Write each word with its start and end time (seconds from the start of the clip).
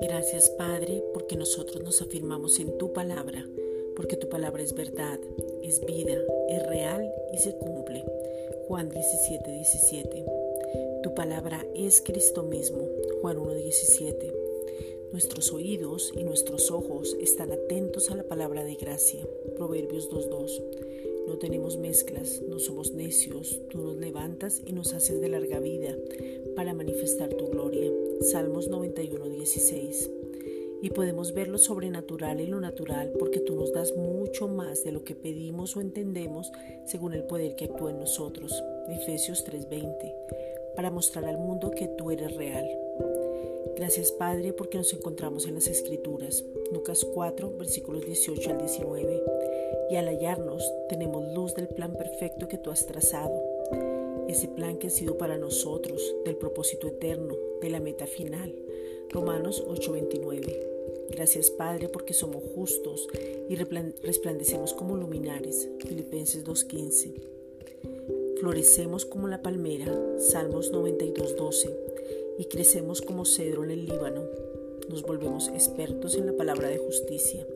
Gracias 0.00 0.50
Padre, 0.50 1.02
porque 1.12 1.36
nosotros 1.36 1.82
nos 1.82 2.02
afirmamos 2.02 2.58
en 2.60 2.76
tu 2.78 2.92
palabra, 2.92 3.48
porque 3.96 4.16
tu 4.16 4.28
palabra 4.28 4.62
es 4.62 4.74
verdad, 4.74 5.18
es 5.62 5.84
vida, 5.84 6.18
es 6.48 6.66
real 6.66 7.10
y 7.32 7.38
se 7.38 7.54
cumple. 7.56 8.04
Juan 8.68 8.88
17, 8.88 9.50
17. 9.50 10.24
Tu 11.02 11.14
palabra 11.14 11.64
es 11.74 12.00
Cristo 12.00 12.42
mismo. 12.42 12.88
Juan 13.20 13.38
1, 13.38 13.54
17. 13.54 14.43
Nuestros 15.12 15.52
oídos 15.52 16.12
y 16.16 16.24
nuestros 16.24 16.70
ojos 16.70 17.16
están 17.20 17.52
atentos 17.52 18.10
a 18.10 18.16
la 18.16 18.24
palabra 18.24 18.64
de 18.64 18.74
gracia. 18.74 19.26
Proverbios 19.56 20.10
2.2. 20.10 20.62
No 21.26 21.38
tenemos 21.38 21.76
mezclas, 21.78 22.42
no 22.48 22.58
somos 22.58 22.92
necios, 22.92 23.60
tú 23.70 23.78
nos 23.78 23.96
levantas 23.96 24.60
y 24.66 24.72
nos 24.72 24.92
haces 24.92 25.20
de 25.20 25.28
larga 25.28 25.58
vida 25.60 25.96
para 26.54 26.74
manifestar 26.74 27.30
tu 27.30 27.48
gloria. 27.48 27.90
Salmos 28.20 28.70
91.16. 28.70 30.10
Y 30.82 30.90
podemos 30.90 31.32
ver 31.32 31.48
lo 31.48 31.56
sobrenatural 31.56 32.40
y 32.40 32.46
lo 32.46 32.60
natural 32.60 33.12
porque 33.18 33.40
tú 33.40 33.54
nos 33.54 33.72
das 33.72 33.96
mucho 33.96 34.48
más 34.48 34.84
de 34.84 34.92
lo 34.92 35.02
que 35.02 35.14
pedimos 35.14 35.76
o 35.76 35.80
entendemos 35.80 36.52
según 36.84 37.14
el 37.14 37.24
poder 37.24 37.56
que 37.56 37.64
actúa 37.64 37.90
en 37.90 38.00
nosotros. 38.00 38.52
Efesios 38.88 39.44
3:20. 39.44 40.14
Para 40.76 40.90
mostrar 40.90 41.24
al 41.24 41.38
mundo 41.38 41.70
que 41.70 41.88
tú 41.88 42.10
eres 42.10 42.36
real. 42.36 42.68
Gracias 43.76 44.12
Padre 44.12 44.52
porque 44.52 44.78
nos 44.78 44.92
encontramos 44.92 45.46
en 45.46 45.54
las 45.54 45.66
Escrituras, 45.66 46.44
Lucas 46.72 47.04
4, 47.04 47.56
versículos 47.58 48.06
18 48.06 48.50
al 48.50 48.58
19, 48.58 49.22
y 49.90 49.96
al 49.96 50.06
hallarnos 50.06 50.62
tenemos 50.88 51.32
luz 51.34 51.54
del 51.54 51.68
plan 51.68 51.92
perfecto 51.92 52.46
que 52.46 52.58
tú 52.58 52.70
has 52.70 52.86
trazado, 52.86 53.42
ese 54.28 54.46
plan 54.48 54.78
que 54.78 54.86
ha 54.86 54.90
sido 54.90 55.18
para 55.18 55.38
nosotros, 55.38 56.14
del 56.24 56.36
propósito 56.36 56.86
eterno, 56.86 57.34
de 57.60 57.70
la 57.70 57.80
meta 57.80 58.06
final, 58.06 58.54
Romanos 59.10 59.64
8, 59.66 59.92
29. 59.92 60.70
Gracias 61.10 61.50
Padre 61.50 61.88
porque 61.88 62.14
somos 62.14 62.42
justos 62.54 63.08
y 63.48 63.56
resplandecemos 63.56 64.72
como 64.72 64.96
luminares, 64.96 65.68
Filipenses 65.80 66.44
2.15. 66.44 67.12
Florecemos 68.38 69.04
como 69.04 69.26
la 69.26 69.42
palmera, 69.42 70.18
Salmos 70.18 70.72
92.12 70.72 71.93
y 72.38 72.46
crecemos 72.46 73.00
como 73.00 73.24
cedro 73.24 73.64
en 73.64 73.70
el 73.70 73.86
Líbano. 73.86 74.22
Nos 74.88 75.02
volvemos 75.02 75.48
expertos 75.48 76.16
en 76.16 76.26
la 76.26 76.32
palabra 76.32 76.68
de 76.68 76.78
justicia. 76.78 77.46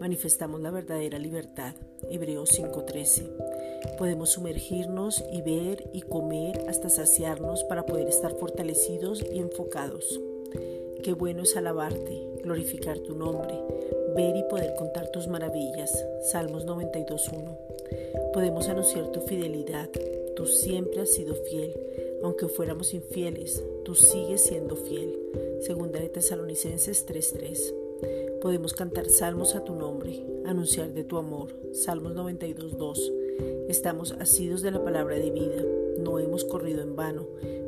Manifestamos 0.00 0.60
la 0.60 0.70
verdadera 0.70 1.18
libertad. 1.18 1.74
Hebreos 2.10 2.50
5:13. 2.50 3.96
Podemos 3.98 4.30
sumergirnos 4.30 5.22
y 5.32 5.42
ver 5.42 5.88
y 5.92 6.02
comer 6.02 6.64
hasta 6.68 6.88
saciarnos 6.88 7.64
para 7.64 7.86
poder 7.86 8.08
estar 8.08 8.34
fortalecidos 8.34 9.22
y 9.32 9.38
enfocados. 9.38 10.20
Qué 11.02 11.12
bueno 11.12 11.42
es 11.42 11.56
alabarte, 11.56 12.26
glorificar 12.42 12.98
tu 12.98 13.14
nombre, 13.14 13.54
ver 14.16 14.36
y 14.36 14.42
poder 14.44 14.74
contar 14.74 15.10
tus 15.10 15.28
maravillas. 15.28 15.92
Salmos 16.32 16.64
92.1. 16.66 18.32
Podemos 18.32 18.68
anunciar 18.68 19.08
tu 19.12 19.20
fidelidad. 19.20 19.90
Tú 20.34 20.46
siempre 20.46 21.02
has 21.02 21.10
sido 21.10 21.34
fiel 21.34 21.74
aunque 22.24 22.48
fuéramos 22.48 22.94
infieles, 22.94 23.62
tú 23.84 23.94
sigues 23.94 24.40
siendo 24.40 24.76
fiel. 24.76 25.14
Segunda 25.60 26.00
de 26.00 26.08
Tesalonicenses 26.08 27.04
3:3. 27.04 27.74
Podemos 28.40 28.72
cantar 28.72 29.08
salmos 29.10 29.54
a 29.54 29.62
tu 29.62 29.74
nombre, 29.74 30.24
anunciar 30.46 30.94
de 30.94 31.04
tu 31.04 31.18
amor. 31.18 31.50
Salmos 31.72 32.14
92:2. 32.14 33.12
Estamos 33.68 34.12
asidos 34.12 34.62
de 34.62 34.70
la 34.70 34.82
palabra 34.82 35.16
de 35.16 35.30
vida. 35.30 35.62
No 35.98 36.18
hemos 36.18 36.44
corrido 36.44 36.80
en 36.82 36.96
vano, 36.96 37.26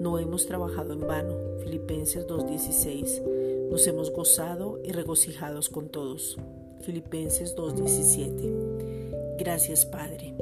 no 0.00 0.18
hemos 0.18 0.46
trabajado 0.46 0.94
en 0.94 1.00
vano. 1.00 1.34
Filipenses 1.58 2.26
2:16. 2.26 3.22
Nos 3.70 3.86
hemos 3.86 4.10
gozado 4.10 4.80
y 4.82 4.92
regocijados 4.92 5.68
con 5.68 5.90
todos. 5.90 6.38
Filipenses 6.80 7.54
2:17. 7.54 8.50
Gracias 9.38 9.84
Padre. 9.84 10.34